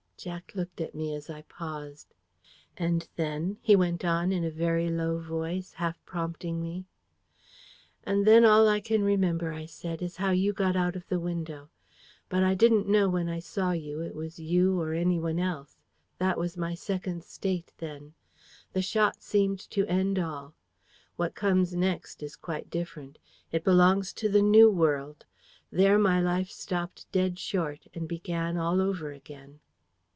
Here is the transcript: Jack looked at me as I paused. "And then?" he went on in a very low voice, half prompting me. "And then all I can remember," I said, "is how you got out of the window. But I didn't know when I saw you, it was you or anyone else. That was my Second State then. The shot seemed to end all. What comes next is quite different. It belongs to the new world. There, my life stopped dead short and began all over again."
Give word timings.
Jack 0.23 0.51
looked 0.53 0.79
at 0.79 0.93
me 0.93 1.15
as 1.15 1.31
I 1.31 1.41
paused. 1.41 2.13
"And 2.77 3.07
then?" 3.15 3.57
he 3.59 3.75
went 3.75 4.05
on 4.05 4.31
in 4.31 4.43
a 4.43 4.51
very 4.51 4.87
low 4.87 5.17
voice, 5.17 5.73
half 5.73 5.97
prompting 6.05 6.61
me. 6.61 6.85
"And 8.03 8.23
then 8.27 8.45
all 8.45 8.67
I 8.69 8.81
can 8.81 9.03
remember," 9.03 9.51
I 9.51 9.65
said, 9.65 9.99
"is 10.03 10.17
how 10.17 10.29
you 10.29 10.53
got 10.53 10.75
out 10.75 10.95
of 10.95 11.07
the 11.07 11.19
window. 11.19 11.69
But 12.29 12.43
I 12.43 12.53
didn't 12.53 12.87
know 12.87 13.09
when 13.09 13.29
I 13.29 13.39
saw 13.39 13.71
you, 13.71 14.01
it 14.01 14.13
was 14.13 14.37
you 14.37 14.79
or 14.79 14.93
anyone 14.93 15.39
else. 15.39 15.79
That 16.19 16.37
was 16.37 16.55
my 16.55 16.75
Second 16.75 17.23
State 17.23 17.71
then. 17.79 18.13
The 18.73 18.83
shot 18.83 19.23
seemed 19.23 19.61
to 19.71 19.87
end 19.87 20.19
all. 20.19 20.53
What 21.15 21.33
comes 21.33 21.73
next 21.73 22.21
is 22.21 22.35
quite 22.35 22.69
different. 22.69 23.17
It 23.51 23.63
belongs 23.63 24.13
to 24.13 24.29
the 24.29 24.43
new 24.43 24.69
world. 24.69 25.25
There, 25.71 25.97
my 25.97 26.21
life 26.21 26.51
stopped 26.51 27.11
dead 27.11 27.39
short 27.39 27.87
and 27.95 28.07
began 28.07 28.55
all 28.55 28.79
over 28.81 29.11
again." 29.11 29.61